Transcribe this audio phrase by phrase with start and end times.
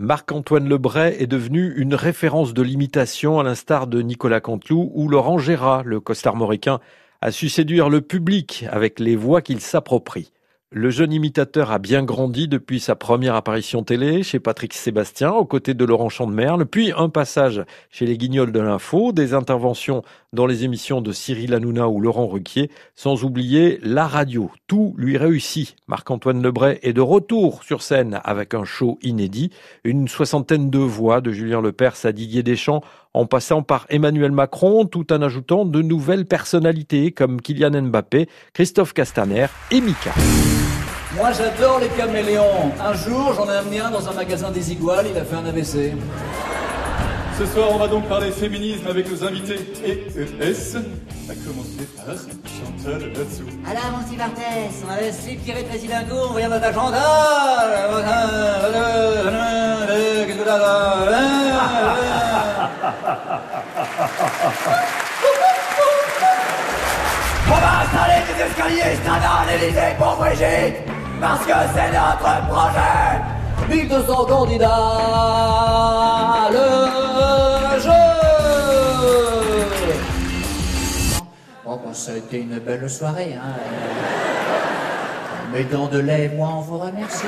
[0.00, 5.36] Marc-Antoine Lebray est devenu une référence de l'imitation à l'instar de Nicolas Canteloup ou Laurent
[5.36, 6.80] Gérard, le costarmoricain,
[7.20, 10.32] a su séduire le public avec les voix qu'il s'approprie.
[10.72, 15.44] Le jeune imitateur a bien grandi depuis sa première apparition télé chez Patrick Sébastien, aux
[15.44, 20.46] côtés de Laurent Chandemerle, puis un passage chez les Guignols de l'Info, des interventions dans
[20.46, 24.48] les émissions de Cyril Hanouna ou Laurent Ruquier, sans oublier la radio.
[24.68, 25.74] Tout lui réussit.
[25.88, 29.50] Marc-Antoine Lebray est de retour sur scène avec un show inédit,
[29.82, 34.84] une soixantaine de voix de Julien Lepers à Didier Deschamps, en passant par Emmanuel Macron,
[34.84, 40.14] tout en ajoutant de nouvelles personnalités comme Kylian Mbappé, Christophe Castaner et Mika.
[41.16, 42.70] Moi j'adore les caméléons.
[42.80, 45.44] Un jour j'en ai amené un dans un magasin des Iguales, il a fait un
[45.44, 45.92] AVC.
[47.36, 50.76] Ce soir on va donc parler féminisme avec nos invités EES.
[51.28, 53.44] A commencer par Chantal là-dessous.
[53.68, 55.96] Alors mon petit Barthès, On a le slip tiré de président
[56.30, 56.98] on vient votre agenda.
[60.26, 60.50] Qu'est-ce que
[67.48, 73.20] On va installer des escaliers standards à l'Élysée pour Brigitte Parce que c'est notre projet
[73.68, 74.68] 1200 candidats,
[76.50, 77.90] le jeu
[81.64, 83.54] Bon, ça a été une belle soirée, hein.
[85.52, 87.26] Mes dents de lait, moi, on vous remercie.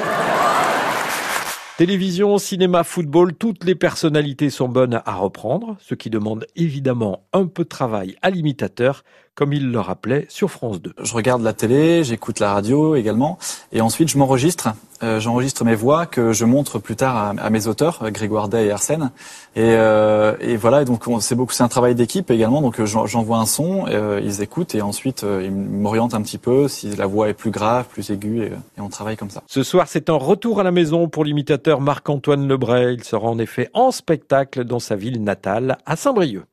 [1.77, 7.46] Télévision, cinéma, football, toutes les personnalités sont bonnes à reprendre, ce qui demande évidemment un
[7.46, 9.02] peu de travail à l'imitateur,
[9.34, 10.92] comme il le rappelait sur France 2.
[11.02, 13.39] Je regarde la télé, j'écoute la radio également,
[13.72, 14.69] et ensuite je m'enregistre.
[15.02, 18.66] Euh, j'enregistre mes voix que je montre plus tard à, à mes auteurs, Grégoire Day
[18.66, 19.11] et Arsène.
[19.56, 22.62] Et, euh, et voilà, et donc c'est beaucoup, c'est un travail d'équipe également.
[22.62, 26.39] Donc euh, j'envoie un son, euh, ils écoutent et ensuite euh, ils m'orientent un petit
[26.39, 29.42] peu si la voix est plus grave, plus aiguë, et, et on travaille comme ça.
[29.46, 32.94] Ce soir, c'est un retour à la maison pour l'imitateur Marc-Antoine Lebray.
[32.94, 36.44] Il sera en effet en spectacle dans sa ville natale, à Saint-Brieuc.